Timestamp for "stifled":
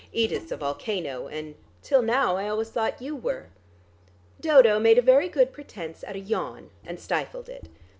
6.99-7.47